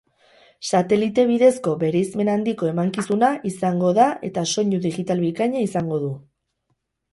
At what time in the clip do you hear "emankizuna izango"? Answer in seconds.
2.71-3.93